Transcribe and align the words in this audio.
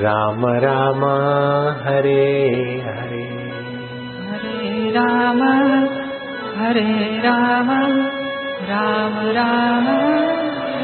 राम 0.00 0.46
राम 0.46 1.04
हरे 1.84 2.52
हरे। 2.86 3.24
हरे 4.28 4.90
राम 4.90 5.42
हरे 6.58 7.18
राम 7.18 7.70
राम 8.62 9.30
राम 9.30 9.86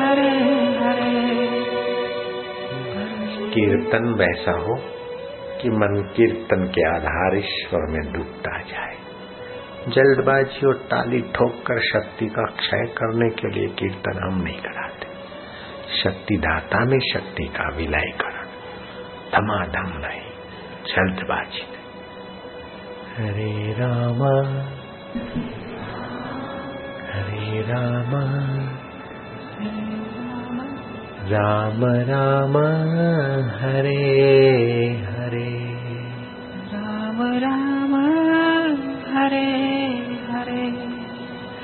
हरे 0.00 0.28
हरे। 0.76 1.46
कीर्तन 3.50 4.14
वैसा 4.18 4.52
हो 4.52 4.74
कि 5.62 5.70
मन 5.70 6.12
कीर्तन 6.16 6.64
के 6.64 6.88
आधार 6.88 7.36
ईश्वर 7.36 7.80
में 7.80 8.12
डूबता 8.12 8.58
जाए। 8.58 8.94
जल्दबाजी 9.88 10.66
और 10.66 10.74
ताली 10.74 11.20
ठोक 11.20 11.54
कर 11.66 11.80
शक्ति 11.80 12.26
का 12.26 12.44
क्षय 12.44 12.84
करने 12.86 13.30
के 13.30 13.50
लिए 13.50 13.68
कीर्तन 13.68 14.28
हम 14.28 14.42
नहीं 14.42 14.58
कराते। 14.58 15.06
शक्ति 16.02 16.36
दाता 16.36 16.84
में 16.84 16.98
शक्ति 17.14 17.44
का 17.44 17.76
विलयकरण 17.76 18.25
धमाधम 18.25 18.25
जल्दबाजी 20.86 21.60
नहीं 21.60 21.86
हरे 23.16 23.72
राम 23.72 24.22
हरे 27.12 27.60
राम 27.60 28.10
राम 31.32 31.84
राम 31.84 32.56
हरे 33.58 34.24
हरे। 35.10 35.76
राम 36.74 37.22
राम 37.22 37.94
हरे 39.16 39.54
हरे। 40.30 40.68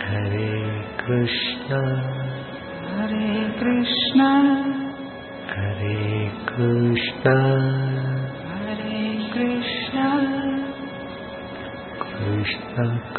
हरे 0.08 0.82
कृष्ण 1.00 1.74
हरे 2.96 3.50
कृष्ण। 3.60 4.20
हरे 5.48 6.28
कृष्ण। 6.48 7.11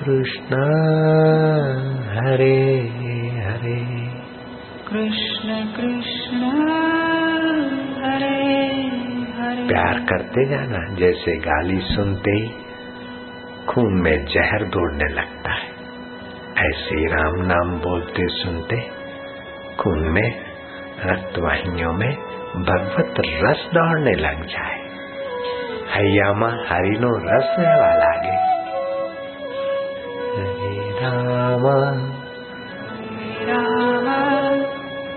कृष्ण 0.07 0.55
हरे 2.09 2.79
हरे। 3.45 4.07
कृष्ण 4.87 5.65
कृष्ण 5.75 6.43
हरे 8.03 8.73
हरे। 9.37 9.67
प्यार 9.67 9.99
करते 9.99 10.45
जाना 10.49 10.95
जैसे 10.95 11.37
गाली 11.37 11.79
सुनते 11.79 12.31
ही 12.31 12.51
खून 13.69 14.01
में 14.01 14.25
जहर 14.25 14.63
दौड़ने 14.63 15.13
लगता 15.13 15.51
है। 15.51 15.69
ऐसे 16.69 17.05
राम 17.05 17.45
नाम 17.45 17.79
बोलते 17.79 18.27
सुनते 18.27 18.89
खून 19.79 19.99
में 19.99 20.41
रक्तवाहिनियों 21.05 21.93
में 21.93 22.15
भगवत 22.55 23.13
रस 23.19 23.69
दौड़ने 23.73 24.11
लग 24.11 24.45
जाए। 24.45 24.79
हयामा 25.95 26.47
हरिनो 26.47 27.09
रस 27.09 27.55
वाला 27.59 28.21
गे 28.21 28.52
Rama 31.63 32.03
Rama. 33.47 34.19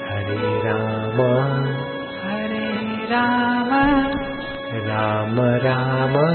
Hare 0.06 0.46
Rama. 0.66 1.32
Hare 2.22 2.66
Rama. 3.10 3.82
Rama 4.86 5.48
Rama. 5.66 6.26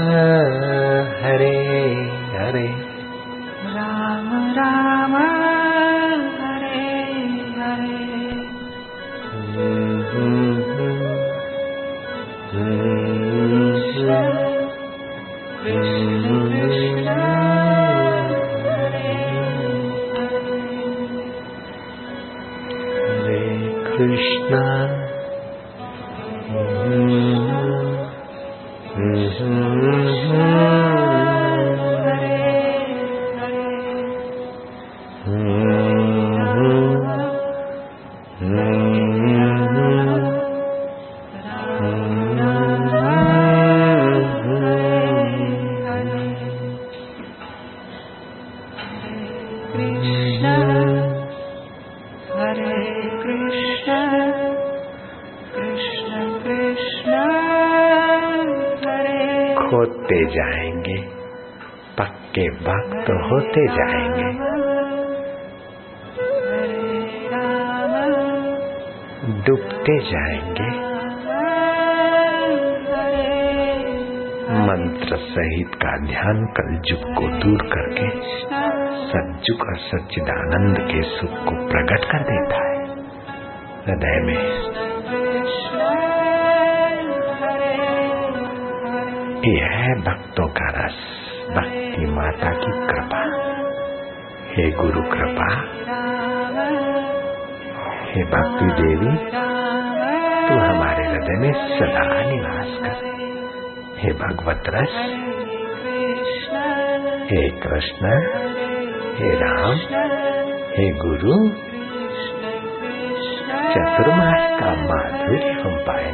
होते 63.52 63.66
जाएँगे। 63.66 64.22
डूबते 69.42 69.98
जाएँगे। 69.98 70.92
मंत्र 74.58 75.16
सहित 75.16 75.74
का 75.74 75.98
ध्यान 75.98 76.46
कलजुग 76.46 77.14
को 77.14 77.22
दूर 77.22 77.62
करके 77.62 78.08
सज्जुग 79.06 79.60
और 79.60 79.76
सच्चिदानंद 79.76 80.78
के 80.78 81.02
सुख 81.02 81.30
को 81.30 81.68
प्रकट 81.68 82.04
कर 82.04 82.18
देता 82.18 82.56
है। 82.56 82.82
हृदय 83.86 84.26
में 84.26 84.62
यह 89.46 89.68
है 89.70 89.94
भक्तों 89.94 90.46
का 90.46 90.84
रस, 90.84 90.94
भक्ति 91.50 92.06
माता 92.06 92.50
की 92.50 92.86
कृपा। 92.86 93.41
हे 94.52 94.70
गुरु 94.70 95.02
कृपा, 95.02 95.46
हे 98.08 98.24
भक्ति 98.24 98.66
देवी, 98.82 99.12
तू 100.48 100.54
हमारे 100.54 101.04
हृदय 101.04 101.38
में 101.38 101.52
सदा 101.52 102.02
निवास 102.26 102.74
कर। 102.82 102.98
हे 103.96 104.12
भगवत 104.12 104.62
रस, 104.68 104.98
हे 107.30 107.48
कृष्ण, 107.48 108.12
हे 109.14 109.34
राम, 109.34 109.76
हे 110.70 110.90
गुरु, 110.98 111.48
चतुर्मास 113.72 114.60
का 114.60 114.70
माधुर्य 114.82 115.52
हम 115.52 115.76
पाए। 115.88 116.12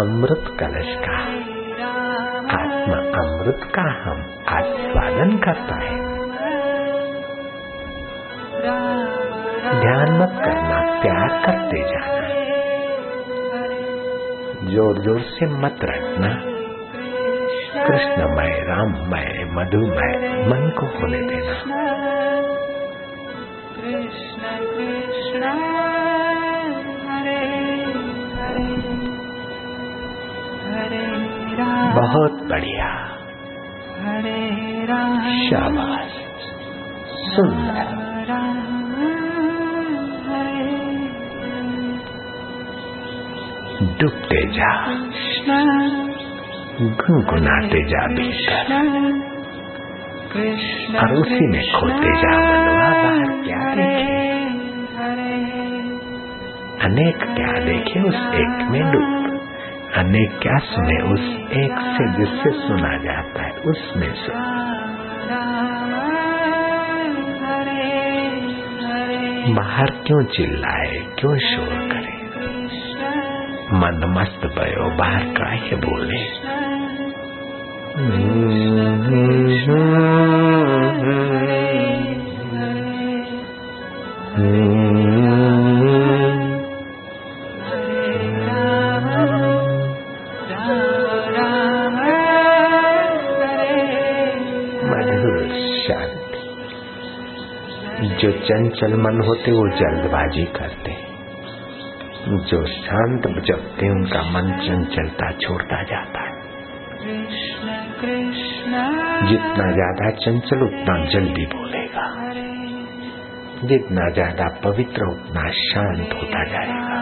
अमृत 0.00 0.56
कलश 0.60 0.96
का, 1.04 1.18
आत्मा 2.56 2.98
अमृत 3.22 3.70
का 3.74 3.88
हम 4.02 4.26
आस्वादन 4.48 5.36
कर 5.36 5.52
पाए। 5.52 6.05
ध्यान 9.86 10.12
मत 10.12 10.32
करना 10.44 11.00
प्यार 11.00 11.28
करते 11.46 11.80
जाना। 11.80 12.28
ज़ोर 14.70 14.98
ज़ोर 14.98 15.20
से 15.20 15.46
मत 15.46 15.76
रखना 15.84 16.56
कृष्णमय, 17.84 18.52
राममय, 18.62 19.44
मधुमय, 19.52 20.16
मन 20.46 20.70
को 20.78 20.86
होने 20.86 21.18
देना। 21.18 21.76
बहुत 32.00 32.32
बढ़िया। 32.32 32.88
हरे 34.00 34.86
राम 34.86 35.20
शाबाश। 35.50 36.10
सुंदर। 37.36 38.06
डूबते 43.82 44.40
जा, 44.50 44.68
गुनगुनाते 47.00 47.80
जा 47.88 48.06
भीतर 48.06 48.72
और 50.98 51.12
उसी 51.14 51.46
में 51.46 51.60
खोते 51.72 52.12
जा 52.16 52.32
क्या 53.44 53.74
देखे 53.74 54.14
अनेक 56.86 57.18
क्या 57.36 57.52
देखे 57.64 58.00
उस 58.00 58.18
एक 58.34 58.64
में 58.70 58.82
डूब। 58.92 59.12
अनेक 59.96 60.38
क्या 60.42 60.56
सुने 60.64 60.98
उस 61.12 61.24
एक 61.56 61.78
से 61.94 62.08
जिससे 62.16 62.50
सुना 62.58 62.96
जाता 63.04 63.42
है, 63.42 63.52
उसमें 63.70 64.12
सुन 64.14 64.44
बाहर 69.54 69.90
क्यों 70.06 70.24
चिल्लाए, 70.24 70.92
क्यों 71.18 71.36
शोर 71.38 71.74
करे? 71.88 72.05
मंद 73.76 74.04
मस्त 74.04 74.46
भयो 74.46 74.96
बाहर 74.96 75.24
काहे 75.24 75.76
बोले? 75.76 76.22
शांति। 95.86 96.40
जो 98.20 98.32
चंचल 98.32 98.94
मन 98.94 99.20
होते 99.26 99.52
वो 99.52 99.68
जल्दबाजी 99.68 100.44
करते। 100.44 101.05
जो 102.44 102.66
शांत 102.66 103.26
जपते 103.46 103.88
उनका 103.90 104.22
मन 104.22 104.50
चंचलता 104.58 105.30
छोड़ता 105.32 105.82
जाता 105.82 106.20
है। 106.20 106.34
जितना 109.28 109.72
ज़्यादा 109.72 110.10
चंचल 110.10 110.62
उतना 110.62 110.94
जल्दी 111.04 111.46
बोलेगा। 111.46 112.06
जितना 113.64 114.10
ज़्यादा 114.10 114.48
पवित्र 114.64 115.06
उतना 115.06 115.50
शांत 115.50 116.14
होता 116.14 116.44
जाएगा। 116.44 116.96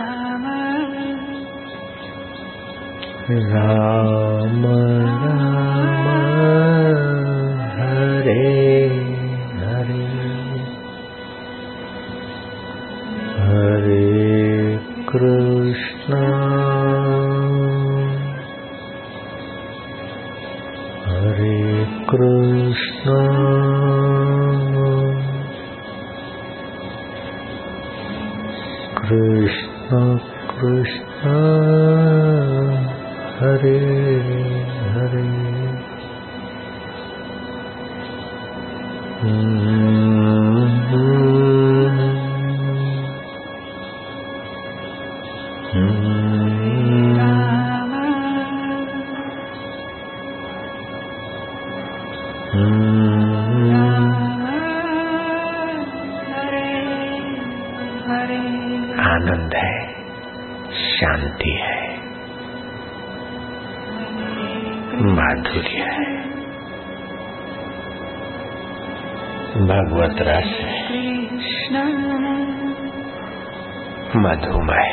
राम 3.30 4.66
राम। 5.06 6.73
कृष्ण 29.84 30.18
कृष्ण 30.60 31.30
हरे। 33.40 33.78
हरे 34.92 35.24
भगवत 70.14 70.28
रस 70.28 70.50
है 70.60 71.04
मधुमय 74.16 74.90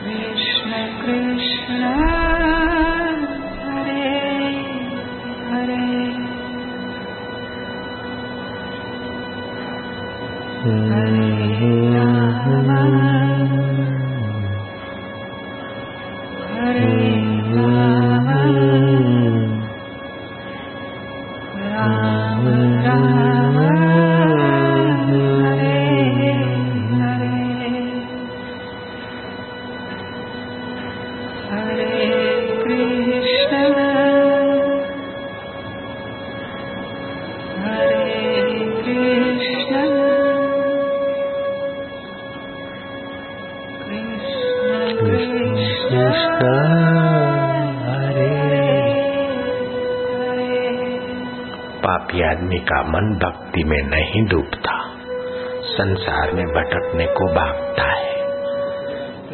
कृष्ण 0.00 0.70
कृष्ण 1.02 1.82
हरे 3.66 4.08
हरे 5.50 5.84
हरे। 10.82 11.81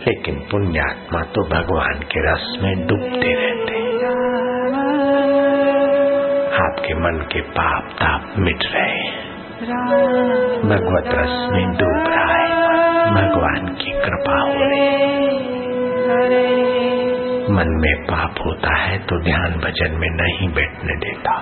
लेकिन 0.06 0.36
पुण्यात्मा 0.50 1.22
तो 1.34 1.42
भगवान 1.48 2.02
के 2.12 2.20
रस 2.24 2.46
में 2.62 2.86
डूबते 2.86 3.32
रहते 3.34 3.76
आपके 6.58 6.94
मन 6.94 7.18
के 7.32 7.40
पाप 7.40 7.90
ताप 7.92 8.38
मिट 8.38 8.64
रहे 8.72 9.00
हैं। 9.00 9.26
भगवत 10.62 11.08
रस 11.14 11.34
में 11.52 11.66
डूब 11.72 12.08
रहा 12.08 12.36
है। 12.36 12.48
भगवान 13.10 13.68
की 13.74 13.92
कृपा 14.00 14.38
हो 14.40 14.54
रही 14.64 14.86
मन 17.52 17.70
में 17.82 17.94
पाप 18.04 18.40
होता 18.46 18.74
है 18.76 18.98
तो 18.98 19.20
ध्यान 19.24 19.60
भजन 19.60 19.94
में 19.98 20.08
नहीं 20.10 20.48
बैठने 20.48 20.96
देता। 20.96 21.34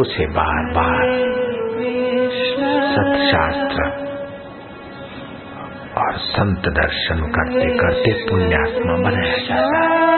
उसे 0.00 0.26
बार 0.26 0.72
बार 0.74 1.39
सत्शास्त्र 2.90 3.88
और 6.00 6.18
संत 6.26 6.68
दर्शन 6.74 7.22
करते 7.30 7.68
करते 7.78 8.12
पुण्यात्मा 8.24 8.96
बनाया 9.04 9.36
जाता 9.48 9.82
है 9.84 10.10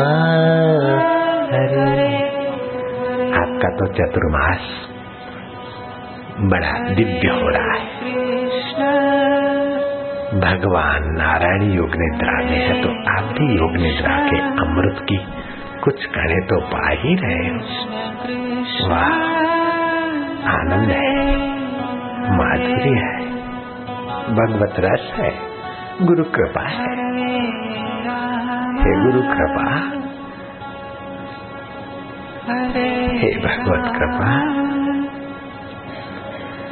हरे 1.50 2.09
आपका 3.41 3.71
तो 3.79 3.87
चतुर्मास 3.95 4.71
बड़ा 6.40 6.88
दिव्य 6.94 7.28
हो 7.28 7.49
रहा 7.49 7.75
है। 7.75 7.90
भगवान 10.40 11.02
नारायण 11.02 11.62
योग 11.62 11.90
निद्रा 11.97 12.32
में 12.32 12.68
है 12.68 12.82
तो 12.82 12.88
आप 12.88 13.25
भी 13.25 13.56
योग 13.56 13.73
निद्रा 13.73 14.28
के 14.28 14.38
अमृत 14.38 15.06
की 15.09 15.16
कुछ 15.80 16.06
कणे 16.06 16.40
तो 16.40 16.61
पा 16.61 16.90
ही 16.90 17.14
रहे 17.14 17.50
वाह, 18.88 19.12
आनंद 20.52 20.90
है। 20.90 21.37
माधुर्य 22.37 22.90
है। 22.90 23.30
भगवत 24.35 24.75
रस 24.78 25.12
है। 25.14 25.35
गुरु 26.02 26.25
कृपा 26.25 26.61
है। 26.61 26.90
हे 28.76 29.04
गुरु 29.04 29.23
कृपा। 29.23 29.75
हे 33.18 33.38
भगवत 33.38 33.92
कृपा। 33.99 34.70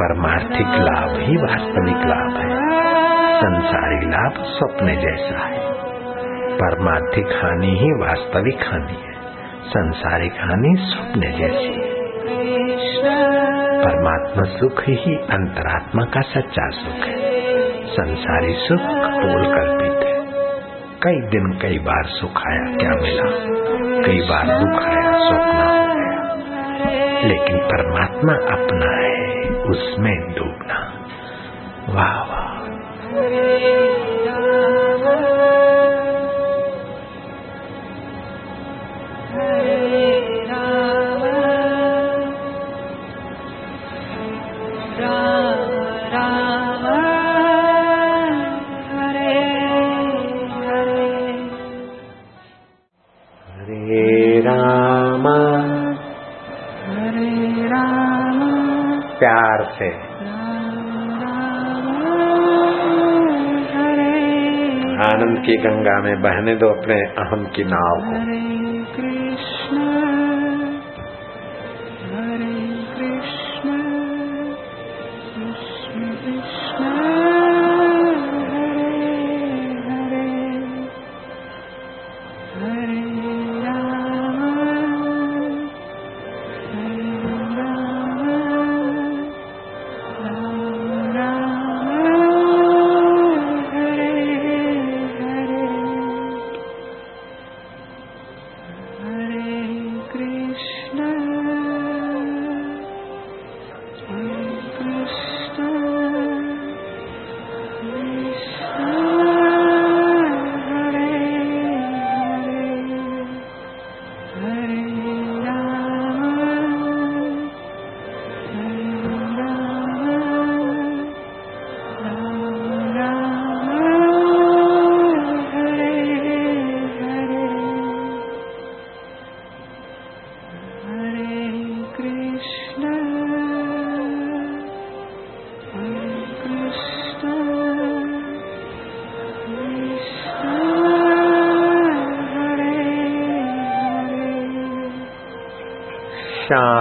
परमार्थिक 0.03 0.67
लाभ 0.67 1.09
ही 1.11 1.37
वास्तविक 1.37 1.97
लाभ 1.97 2.37
है। 2.37 2.59
संसारी 3.37 4.07
लाभ 4.07 4.33
स्वप्न 4.33 4.87
जैसा 4.87 5.47
है। 5.47 5.73
परमार्थिक 6.55 7.27
हानि 7.27 7.79
ही 7.81 7.91
वास्तविक 7.91 8.57
हानि 8.57 8.93
है। 8.93 9.13
संसारिक 9.67 10.33
हानि 10.33 10.77
स्वप्न 10.79 11.21
जैसी 11.21 11.81
है। 11.81 11.99
परमात्मा 13.81 14.43
सुख 14.43 14.83
ही 14.83 15.15
अंतरात्मा 15.15 16.05
का 16.05 16.21
सच्चा 16.21 16.69
सुख 16.69 17.07
है। 17.07 17.43
संसारी 17.87 18.53
सुख 18.53 18.81
पोल 18.97 19.47
कल्पित 19.47 20.09
है। 20.09 20.19
कई 21.03 21.29
दिन 21.29 21.59
कई 21.63 21.79
बार 21.79 22.05
सुख 22.05 22.43
आया 22.47 22.77
क्या 22.77 22.91
मिला? 22.91 23.25
कई 24.03 24.21
बार 24.21 24.59
दुख 24.59 24.83
आया 24.83 25.19
स्वप्न 25.19 25.69
लेकिन 27.29 27.59
परमात्मा 27.59 28.33
अपना 28.33 29.03
है। 29.03 29.08
उसमें 29.71 30.35
डूबना। 30.35 30.79
वाह 31.89 32.23
वाह। 32.25 33.88
आनंद 65.19 65.39
की 65.39 65.57
गंगा 65.57 66.01
में 66.03 66.23
बहने 66.23 66.55
दो 66.55 66.69
अपने 66.69 66.97
अहम 67.19 67.45
की 67.47 67.65
नाव 67.65 68.03
को। 68.03 68.48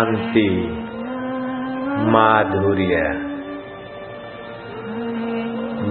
शांति 0.08 0.50
माधुर्य। 2.12 2.98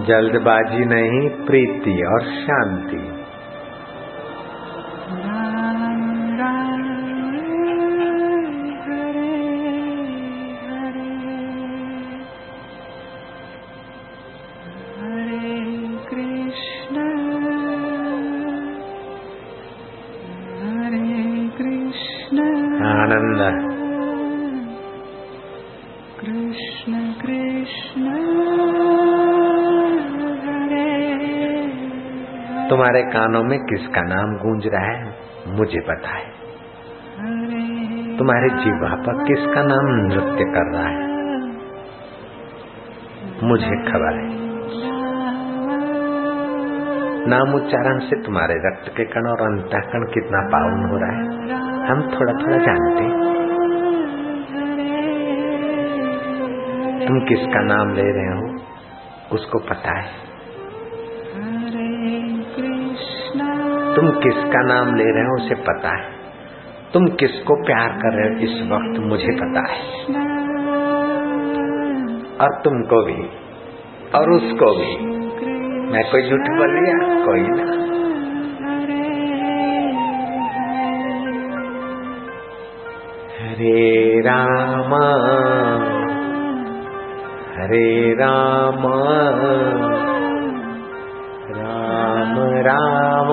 जल्दबाजी 0.06 0.84
नहीं 0.84 1.46
प्रीति 1.46 2.02
और 2.06 2.20
शांति। 2.20 3.15
तुम्हारे 32.70 33.02
कानों 33.02 33.42
में 33.42 33.58
किसका 33.58 34.00
नाम 34.00 34.36
गूंज 34.36 34.66
रहा 34.66 34.86
है? 34.86 35.14
मुझे 35.46 35.80
है 36.14 36.36
तुम्हारे 38.18 38.48
जीवा 38.48 38.94
पर 38.94 39.24
किसका 39.24 39.62
नाम 39.62 40.06
नृत्य 40.06 40.44
कर 40.44 40.72
रहा 40.74 40.88
है? 40.88 41.06
मुझे 43.44 43.90
खबर 43.90 44.14
है। 44.14 44.46
नाम 47.28 47.54
उच्चारण 47.54 47.98
से 47.98 48.22
तुम्हारे 48.22 48.54
रक्त 48.54 48.96
के 48.96 49.04
कण 49.04 49.26
और 49.26 49.42
अंतःकण 49.42 50.04
कितना 50.04 50.48
पावन 50.48 50.90
हो 50.90 50.96
रहा 50.96 51.12
है? 51.12 51.24
हम 51.90 52.02
थोड़ा 52.02 52.32
थोड़ा 52.32 52.56
जानते 52.56 53.04
हैं। 53.04 53.36
तुम 57.08 57.20
किसका 57.20 57.60
नाम 57.60 57.94
ले 57.94 58.02
रहे 58.02 58.38
हो, 58.38 58.60
उसको 59.32 59.58
पता 59.58 59.98
है। 59.98 60.35
तुम 63.96 64.10
किसका 64.10 64.62
नाम 64.62 64.96
ले 64.96 65.04
रहे 65.04 65.22
हो 65.22 65.44
उसे 65.44 65.54
पता 65.54 65.88
है। 65.88 66.10
तुम 66.92 67.06
किसको 67.06 67.66
प्यार 67.66 67.88
कर 67.88 68.14
रहे 68.14 68.28
हो 68.28 68.40
इस 68.40 68.62
वक्त 68.62 69.00
मुझे 69.00 69.32
पता 69.32 69.72
है। 69.72 69.78
और 72.36 72.60
तुमको 72.64 73.04
भी, 73.04 73.30
और 74.14 74.30
उसको 74.30 74.74
भी। 74.74 75.16
मैं 75.92 76.10
कोई 76.10 76.22
झूठ 76.22 76.40
बोल 76.40 76.74
लिया 76.74 77.24
कोई 77.24 77.40
ना। 77.40 77.86
हरे 83.40 84.20
रामा 84.20 85.06
हरे 87.56 88.12
रामा। 88.12 90.15
राम 92.38 93.28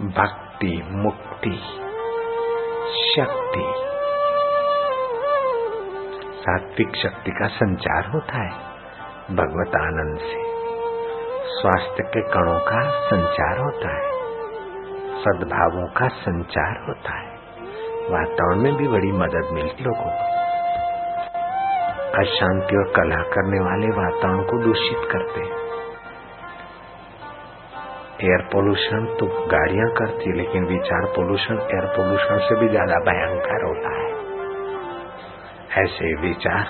भक्ति, 0.03 0.83
मुक्ति, 0.91 1.61
शक्ति। 3.13 3.73
सात्विक 6.41 6.97
शक्ति 6.97 7.31
का 7.31 7.47
संचार 7.47 8.11
होता 8.11 8.43
है 8.43 8.51
भगवत 9.31 9.77
आनंद 9.77 10.19
से। 10.19 10.57
स्वास्थ्य 11.61 12.03
के 12.03 12.23
कणों 12.23 12.61
का 12.61 12.91
संचार 13.07 13.59
होता 13.59 13.97
है, 13.97 14.11
सद्भावों 15.23 15.87
का 15.87 16.09
संचार 16.09 16.85
होता 16.89 17.19
है। 17.19 17.36
वातावरण 18.07 18.61
में 18.61 18.75
भी 18.75 18.89
बड़ी 18.89 19.13
मदद 19.13 19.49
मिलती 19.53 19.85
लोगों 19.85 20.11
को। 20.11 20.35
अशांति 22.19 22.77
और 22.77 22.93
कला 22.97 23.23
करने 23.31 23.59
वाले 23.61 23.89
वातावरण 23.97 24.43
को 24.43 24.59
दूषित 24.65 25.09
करते 25.13 25.41
हैं। 25.41 25.65
एयर 28.23 28.45
पोल्यूशन 28.53 29.05
तो 29.21 29.27
गाड़ियाँ 29.49 29.89
करती 29.91 30.31
है, 30.31 30.37
लेकिन 30.37 30.67
विचार 30.67 31.07
पोल्यूशन, 31.17 31.59
एयर 31.75 31.87
पोल्यूशन 31.97 32.39
से 32.39 32.61
भी 32.61 32.69
ज़्यादा 32.69 33.01
भयंकर 33.03 33.67
होता 33.67 33.91
है। 33.97 34.09
ऐसे 35.85 36.15
विचार, 36.21 36.67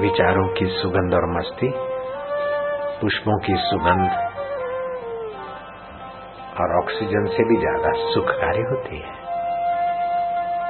विचारों 0.00 0.46
की 0.54 0.66
सुगंध 0.72 1.14
और 1.14 1.30
मस्ती, 1.38 1.72
पुष्पों 3.00 3.38
की 3.38 3.56
सुगंध 3.62 4.10
और 6.60 6.78
ऑक्सीजन 6.82 7.26
से 7.26 7.44
भी 7.44 7.56
ज़्यादा 7.58 7.92
सुखकारी 8.10 8.62
होती 8.62 8.98
है। 8.98 9.23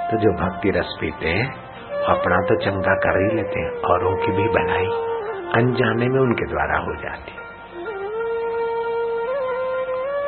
तो 0.05 0.17
जो 0.17 0.31
भक्ति 0.33 0.71
रस 0.71 0.99
पीते 1.01 1.29
हैं, 1.29 1.47
अपना 2.05 2.37
तो 2.37 2.57
चंगा 2.65 2.95
कर 2.95 3.19
ही 3.19 3.37
लेते 3.37 3.61
हैं, 3.61 3.71
औरों 3.71 4.17
की 4.17 4.33
भी 4.33 4.49
भलाई 4.49 4.87
अनजाने 5.63 6.09
में 6.09 6.21
उनके 6.21 6.47
द्वारा 6.47 6.79
हो 6.79 6.95
जाती 6.97 7.33
है। 7.33 7.45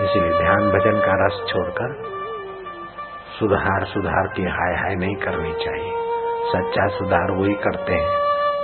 इसलिए 0.07 0.43
ध्यान 0.43 0.71
भजन 0.71 0.99
का 0.99 1.27
रस 1.27 1.45
छोड़कर 1.49 2.17
सुधार 3.39 3.85
सुधार 3.85 4.27
की 4.27 4.43
हाय 4.43 4.75
हाय 4.75 4.95
नहीं 4.95 5.17
करनी 5.17 5.53
चाहिए। 5.65 5.93
सच्चा 6.49 6.87
सुधार 6.87 7.31
वही 7.31 7.55
करते 7.55 7.93
हैं, 7.93 8.17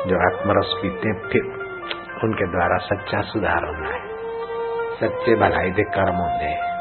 जो 0.07 0.17
आत्मरस 0.27 0.75
पीते 0.83 1.09
हैं, 1.09 1.29
फिर 1.29 1.43
उनके 2.25 2.47
द्वारा 2.47 2.77
सच्चा 2.77 3.21
सुधार 3.21 3.65
होना 3.65 3.89
है। 3.89 4.01
सच्चे 5.01 5.35
भलाई 5.35 5.71
दे 5.71 5.83
कर्म 5.83 6.15
होंगे 6.15 6.72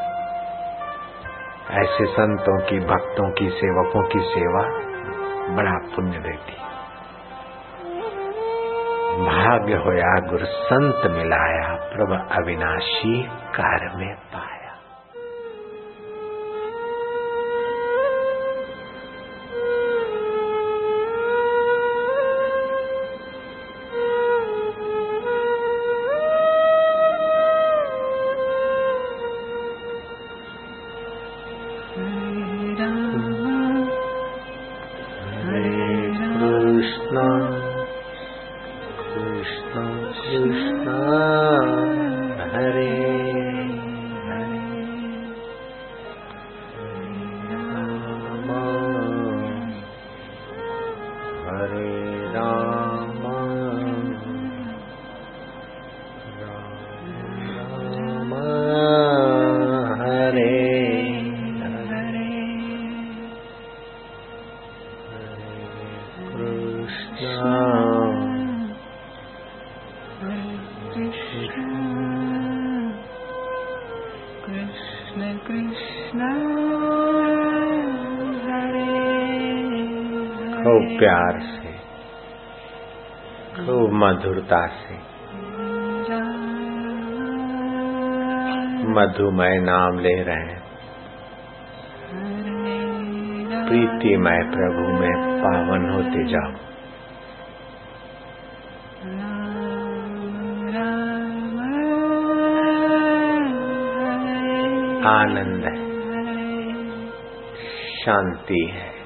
ऐसे 1.71 2.05
संतों 2.05 2.59
की, 2.59 2.79
भक्तों 2.79 3.31
की, 3.31 3.49
सेवकों 3.49 4.07
की 4.07 4.19
सेवा 4.19 4.61
बड़ा 5.55 5.95
पुण्य 5.95 6.19
देती। 6.19 6.53
भाग्य 9.11 9.73
होया, 9.73 10.19
गुरु 10.19 10.45
संत 10.45 11.11
मिलाया, 11.11 11.75
प्रभ 11.75 12.27
अविनाशी 12.31 13.23
कार 13.27 13.91
में 13.95 14.15
प्यार 81.01 81.39
से, 81.39 81.71
खूब 83.65 83.93
मधुरता 83.93 84.67
से। 84.67 84.95
मधुमय 88.89 89.59
नाम 89.59 89.99
ले 89.99 90.23
रहे 90.23 90.35
हैं। 90.35 90.61
प्रीतिमय 93.67 94.39
प्रभु, 94.43 94.87
में 94.93 95.41
पावन 95.43 95.89
होते 95.89 96.23
जाओ 96.27 96.51
आनंद 105.05 105.63
है, 105.63 105.91
शांति 108.05 108.65
है। 108.71 109.00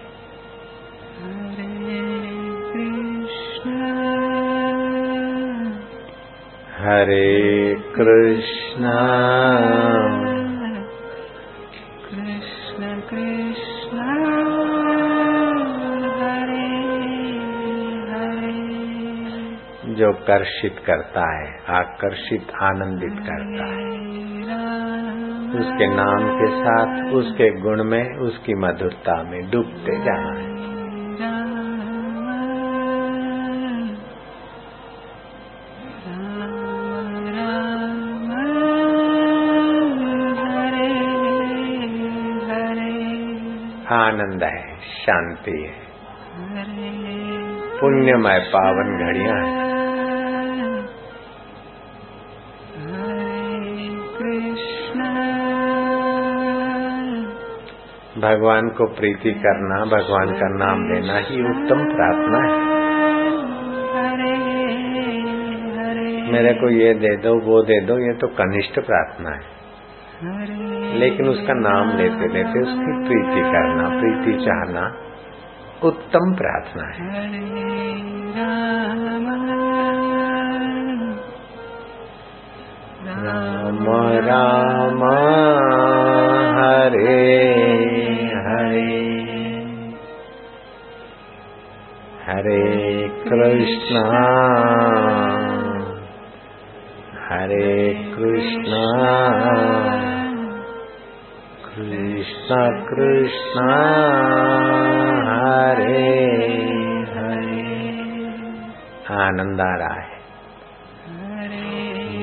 हरे 6.86 7.76
कृष्णा। 7.76 8.98
कृष्ण 12.10 13.00
कृष्ण 13.02 13.98
हरे 16.21 16.76
जो 19.93 20.13
कर्षित 20.13 20.76
करता 20.86 21.24
है, 21.38 21.63
आकर्षित, 21.69 22.48
आनंदित 22.62 23.13
करता 23.13 23.65
है। 23.65 23.86
उसके 25.60 25.88
नाम 25.88 26.39
के 26.39 26.48
साथ, 26.48 27.13
उसके 27.13 27.62
गुण 27.62 27.84
में, 27.84 28.17
उसकी 28.19 28.54
मधुरता 28.54 29.24
में 29.24 29.50
डूबते 29.52 30.00
जाना 30.00 30.39
है। 30.39 30.55
आनंद 44.15 44.43
है 44.43 44.80
शांति 44.80 45.51
है। 45.51 45.95
पुण्यमय 47.80 48.39
पावन 48.39 48.91
घड़िया 49.08 49.36
है। 49.36 49.65
भगवान 58.19 58.69
को 58.69 58.86
प्रीति 58.88 59.32
करना 59.32 59.80
भगवान 59.86 60.32
का 60.32 60.47
नाम 60.65 60.84
लेना 60.91 61.17
ही 61.17 61.41
उत्तम 61.49 61.84
प्रार्थना 61.95 62.39
है। 62.45 62.60
मेरे 66.32 66.54
को 66.54 66.69
ये 66.69 66.93
दे 66.93 67.15
दो 67.17 67.36
वो 67.39 67.62
दे 67.63 67.82
दो 67.82 67.99
ये 67.99 68.13
तो 68.13 68.28
कनिष्ठ 68.28 68.80
प्रार्थना 68.80 69.36
है। 69.36 69.55
लेकिन 70.93 71.30
उसका 71.30 71.45
नाम 71.49 71.97
लेते 71.97 72.28
लेते 72.28 72.49
उसकी 72.49 73.08
प्रीति 73.08 73.41
करना, 73.41 73.89
प्रीति 73.89 74.45
चाहना 74.45 74.97
उत्तम 75.84 76.36
प्रार्थना 76.36 76.84
है। 76.84 77.06
राम 83.15 84.17
राम, 84.17 85.04
हरे 86.60 87.41
हरे। 88.47 89.13
हरे 92.28 93.10
कृष्णा। 93.10 95.24
हरे 97.45 97.93
कृष्णा। 97.93 98.86
कृष्ण 101.65 102.55
कृष्ण, 102.86 103.60
हरे 105.27 106.25
हरे। 107.13 107.86
आनंद 109.21 109.62
आ 109.62 109.75
रहा 109.75 110.01
है। 110.01 110.15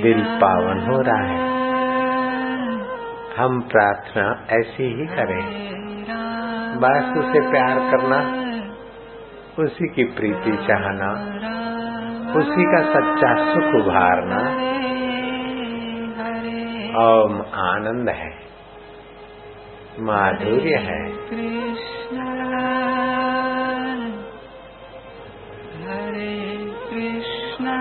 दिल 0.02 0.24
पावन 0.24 0.80
हो 0.80 1.00
रहा 1.00 1.24
है। 1.24 1.38
हम 3.37 3.61
प्रार्थना 3.61 4.46
ऐसी 4.50 4.85
ही 4.85 5.06
करें। 5.06 5.46
बस 6.74 7.24
उसे 7.24 7.40
प्यार 7.50 7.78
करना, 7.90 8.20
उसी 9.62 9.88
की 9.88 10.04
प्रीति 10.04 10.56
चाहना, 10.56 11.38
उसी 12.32 12.64
का 12.64 12.82
सच्चा 12.82 13.54
सुख 13.54 13.87
उभारना 13.87 14.72
ओम 16.92 17.35
आनंद 17.59 18.09
है 18.09 18.31
माधुर्य 19.98 20.76
है। 20.78 20.98
कृष्ण 21.28 22.24
हरे 25.83 26.35
कृष्ण 26.90 27.76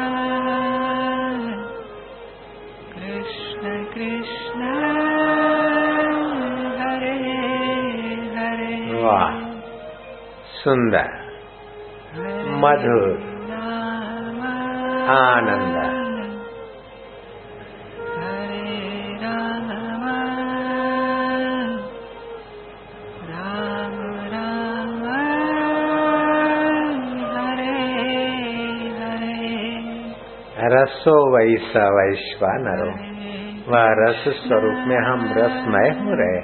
कृष्ण 2.93 3.74
कृष्ण 3.93 4.71
हरे 6.80 7.15
हरे। 8.38 9.04
वाह 9.04 9.39
सुंदर 10.56 11.10
मधुर 12.63 13.10
आनंद। 15.12 15.90
रसो 31.02 31.38
वैसा 31.38 31.90
वैश्वा 31.90 32.50
नरो। 32.52 32.92
वह 33.72 33.86
रस 33.88 34.48
स्वरूप 34.48 34.74
में 34.74 34.98
हम 34.98 35.34
रसमय 35.38 35.90
हो 35.90 36.14
रहे। 36.14 36.38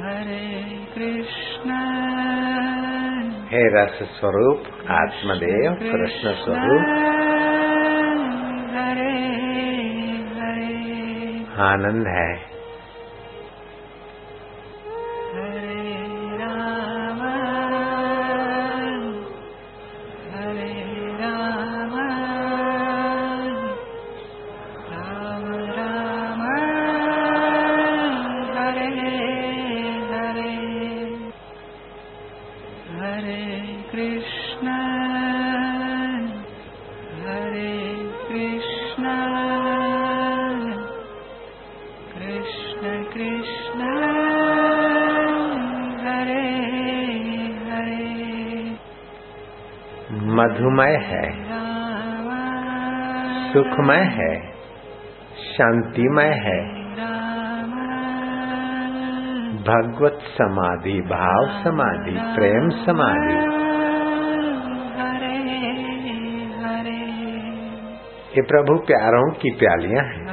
हरे 0.00 0.84
कृष्ण। 0.94 1.70
हे 3.46 3.82
रस 3.82 3.98
स्वरूप 4.02 4.64
आत्मदेव 4.90 5.74
कृष्ण। 5.74 6.32
स्वरूप। 6.32 6.86
आनंद 11.58 12.06
है। 12.06 12.59
मधुमय 50.40 50.96
है 51.04 51.24
सुखमय 53.52 54.04
है 54.16 54.34
शांतिमय 55.46 56.30
है। 56.42 56.58
भगवत 59.64 60.18
समाधि 60.36 61.00
भाव 61.08 61.48
समाधि 61.64 62.14
प्रेम 62.36 62.68
समाधि। 62.84 63.34
ये 68.36 68.42
प्रभु 68.42 68.76
प्यारों 68.86 69.24
की 69.32 69.50
प्यालियाँ 69.58 70.04
हैं। 70.04 70.29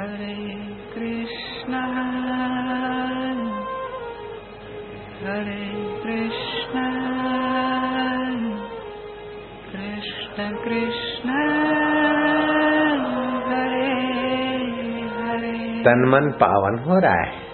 तन 15.88 16.06
मन 16.08 16.32
पावन 16.32 16.80
हो 16.80 17.00
रहा 17.00 17.22
है। 17.22 17.47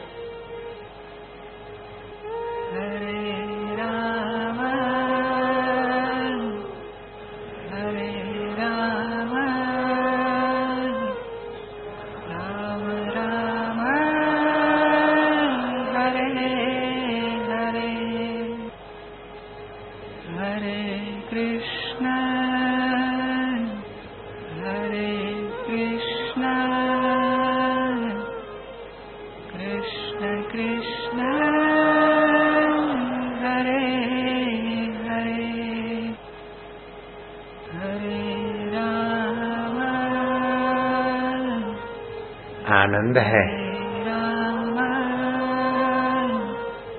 आनंद 43.13 43.17
है। 43.17 43.73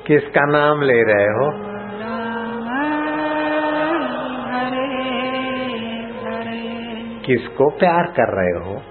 किसका 0.07 0.47
नाम 0.47 0.83
ले 0.83 1.03
रहे 1.03 1.25
हो? 1.25 1.51
किसको 7.27 7.71
प्यार 7.71 8.05
कर 8.05 8.35
रहे 8.37 8.67
हो? 8.67 8.83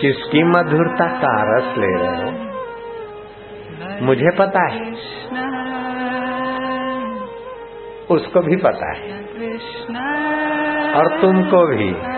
किसकी 0.00 0.44
मधुरता 0.44 1.06
का 1.06 1.58
रस 1.58 1.78
ले 1.78 1.94
रहे 1.94 2.22
हो? 2.22 2.48
मुझे 4.06 4.30
पता 4.38 4.68
है। 4.68 4.92
उसको 8.10 8.40
भी 8.40 8.56
पता 8.56 8.92
है। 8.92 9.12
और 10.94 11.20
तुमको 11.20 11.76
भी। 11.76 12.17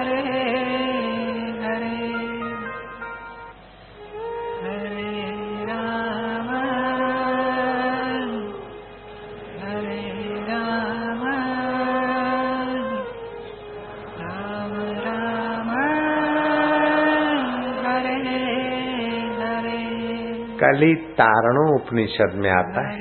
कली 20.71 20.95
तारणो 20.95 21.75
उपनिषद 21.75 22.33
में 22.35 22.51
आता 22.51 22.89
है। 22.89 22.99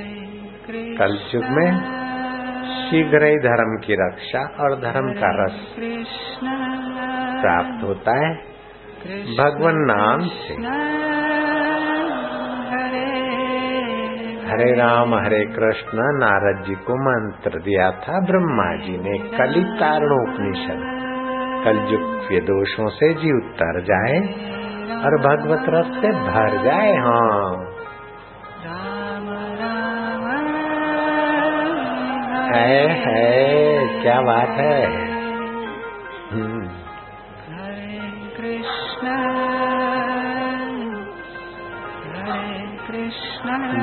कल 0.95 1.19
युग 1.35 1.43
में 1.45 1.71
शीघ्र 2.65 3.25
ही 3.25 3.35
धर्म 3.37 3.87
की 3.87 3.93
रक्षा 3.93 4.39
और 4.39 4.75
धर्म 4.75 5.11
का 5.11 5.45
रस 5.45 5.75
प्राप्त 7.41 7.83
होता 7.83 8.27
है। 8.27 8.35
भगवान 9.37 9.75
नाम 9.75 10.19
से। 10.19 10.53
हरे 14.43 14.63
हरे 14.63 14.71
राम, 14.71 15.15
हरे 15.15 15.45
कृष्ण, 15.45 15.97
नारद 15.97 16.65
जी 16.65 16.75
को 16.75 16.95
मंत्र 16.95 17.49
दिया 17.49 17.91
था 17.91 18.19
ब्रह्मा 18.25 18.85
जी 18.85 18.97
ने 18.97 19.37
कली 19.37 19.63
तारणोपनिषद 19.63 20.99
कलयुग 21.63 22.05
के 22.21 22.39
दोषों 22.41 22.89
से 22.89 23.13
जी 23.13 23.31
उतर 23.37 23.81
जाए 23.83 24.19
और 24.99 25.17
भगवत 25.25 25.69
रस 25.69 25.91
से 26.01 26.11
भर 26.29 26.57
जाए 26.63 26.95
हाँ। 26.97 27.65
है 32.53 32.87
है 33.01 34.01
क्या 34.01 34.21
बात 34.21 34.49
है? 34.59 34.85
हम्म, 36.31 36.67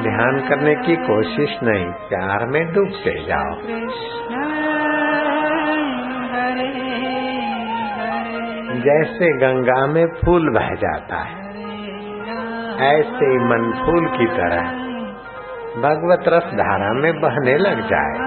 ध्यान 0.06 0.38
करने 0.48 0.74
की 0.86 0.96
कोशिश 1.06 1.58
नहीं 1.62 1.86
प्यार 2.08 2.46
में 2.46 2.62
डूबते 2.72 3.14
जाओ। 3.26 3.54
जैसे 8.86 9.28
गंगा 9.38 9.86
में 9.86 10.06
फूल 10.06 10.50
बह 10.54 10.74
जाता 10.74 11.16
है। 11.16 11.46
ऐसे 12.88 13.26
ही 13.26 13.38
मन 13.38 13.72
फूल 13.86 14.08
की 14.18 14.26
तरह 14.26 14.62
भगवत 15.82 16.28
रस 16.28 16.52
धारा 16.54 16.92
में 16.92 17.20
बहने 17.20 17.56
लग 17.58 17.80
जाए। 17.80 18.25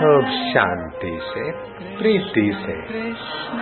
खूब 0.00 0.24
शांति 0.24 1.18
से 1.22 1.52
प्रीति 1.98 2.52
से। 2.66 2.72
कृष्ण 2.72 3.58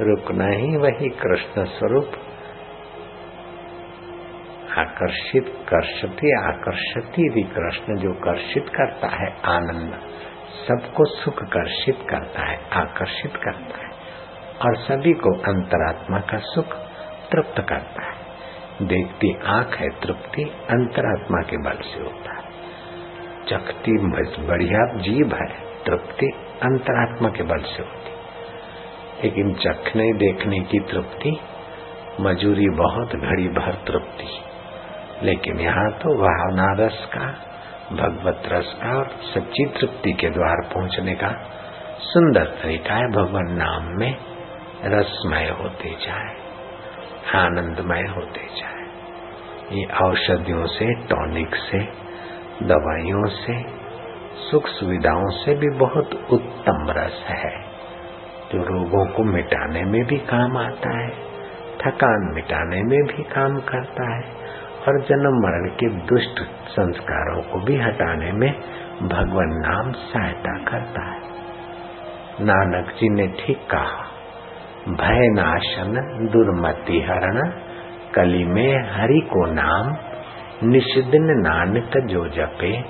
रुकना 0.00 0.46
ही 0.46 0.76
वही 0.76 1.08
कृष्ण 1.08 1.64
स्वरूप 1.64 2.12
आकर्षित, 4.78 5.44
कर्षति, 5.68 6.32
आकर्षति 6.38 7.22
भी 7.34 7.42
कृष्ण 7.42 7.96
जो 7.96 8.12
कर्षित 8.12 8.68
करता 8.68 9.08
है, 9.08 9.36
आनंद, 9.44 10.00
सबको 10.68 11.04
सुख 11.04 11.42
कर्षित 11.42 11.98
करता 12.10 12.42
है, 12.42 12.58
आकर्षित 12.72 13.36
करता 13.36 13.84
है, 13.84 13.90
और 14.62 14.76
सभी 14.76 15.12
को 15.12 15.38
अंतरात्मा 15.38 16.18
का 16.18 16.38
सुख 16.38 16.66
तृप्त 17.30 17.60
करता 17.68 18.06
है। 18.06 18.14
देखती 18.82 19.36
आँख 19.46 19.76
है 19.76 19.88
तृप्ति, 19.88 20.42
अंतरात्मा 20.70 21.42
के 21.42 21.56
बल 21.56 21.82
से 21.82 22.02
होता 22.02 22.36
है। 22.36 22.42
चखती 23.48 23.92
बढ़िया 24.46 24.96
जीव 24.96 25.34
है, 25.34 25.82
तृप्ति, 25.84 26.26
अंतरात्मा 26.62 27.28
के 27.28 27.42
बल 27.42 27.58
से 27.58 27.82
होती 27.82 28.14
लेकिन 29.14 29.54
चखने, 29.54 30.12
देखने 30.12 30.58
की 30.60 30.78
तृप्ति, 30.78 31.40
मजूरी 32.20 32.68
बहुत, 32.68 33.16
घड़ी 33.16 33.48
भर 33.48 33.72
तृप्ति। 33.72 34.53
लेकिन 35.24 35.60
यहाँ 35.60 35.90
तो 35.92 36.14
भावना 36.18 36.66
रस 36.84 37.08
का, 37.14 37.26
भगवत 37.92 38.42
रस 38.46 38.72
का 38.82 38.96
और 38.98 39.08
सच्ची 39.34 39.66
तृप्ति 39.66 40.12
के 40.12 40.30
द्वार 40.30 40.62
पहुँचने 40.74 41.14
का 41.14 41.28
सुंदर 42.00 42.44
तरीका 42.62 42.94
है। 42.94 43.08
भगवान 43.08 43.52
नाम 43.52 43.88
में 44.00 44.16
रसमय 44.84 45.48
होते 45.60 45.90
जाए, 46.06 46.34
आनंदमय 47.34 48.02
होते 48.16 48.46
जाए। 48.56 48.82
ये 49.72 49.84
औषधियों 50.02 50.66
से 50.66 50.94
टॉनिक 51.06 51.54
से, 51.54 51.78
दवाइयों 52.62 53.26
से, 53.26 53.62
सुख 54.50 54.66
सुविधाओं 54.66 55.28
से 55.30 55.54
भी 55.54 55.70
बहुत 55.78 56.14
उत्तम 56.30 56.86
रस 56.90 57.24
है। 57.28 57.52
जो 58.52 58.62
रोगों 58.62 59.06
को 59.06 59.24
मिटाने 59.24 59.84
में 59.84 60.04
भी 60.04 60.18
काम 60.18 60.56
आता 60.56 60.98
है, 60.98 61.10
थकान 61.78 62.32
मिटाने 62.34 62.82
में 62.82 63.02
भी 63.02 63.22
काम 63.22 63.56
करता 63.56 64.14
है। 64.16 64.43
और 64.88 65.00
जन्म 65.00 65.42
मरण 65.42 65.68
के 65.68 65.88
दुष्ट 65.88 66.40
संस्कारों 66.68 67.42
को 67.42 67.60
भी 67.60 67.76
हटाने 67.76 68.32
में 68.32 68.50
भगवान 69.02 69.48
नाम 69.48 69.92
सहायता 69.92 70.58
करता 70.58 71.10
है। 71.10 71.20
नानक 72.40 72.90
जी 72.90 73.08
ने 73.08 73.28
ठीक 73.28 73.58
कहा, 73.70 74.04
भय 74.88 75.28
नाशन, 75.28 75.92
दुर्मति 76.32 77.00
हरण, 77.00 77.50
कली 78.14 78.44
में 78.44 78.90
हरि 78.92 79.20
को 79.20 79.46
नाम, 79.46 79.96
निषिदिन 80.68 81.24
नानक 81.24 81.98
जो 82.06 82.28
जपे, 82.28 82.84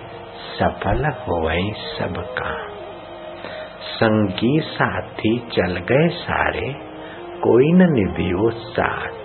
सफल 0.59 1.07
हो 1.07 1.51
सब 1.75 2.17
काम। 2.39 2.75
संगी 3.85 4.61
साथी 4.61 5.39
चल 5.53 5.77
गए 5.77 6.09
सारे, 6.09 6.75
कोई 7.43 7.73
न 7.73 7.93
निधियो 7.93 8.51
साथ। 8.51 9.24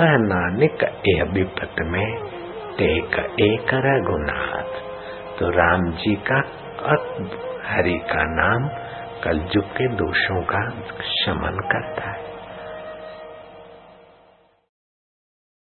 नानक 0.00 0.84
ए 1.08 1.22
विपत 1.22 1.74
में 1.80 2.14
टेक 2.78 3.36
एक 3.40 3.74
रघुनाथ। 3.74 4.82
तो 5.38 5.50
राम 5.50 5.90
जी 5.90 6.14
का 6.14 6.38
हरि 7.64 7.98
का 7.98 8.24
नाम 8.24 8.68
कलयुग 9.24 9.64
के 9.64 9.88
दोषों 9.88 10.42
का 10.42 10.70
शमन 11.02 11.58
करता 11.72 12.10
है। 12.10 12.25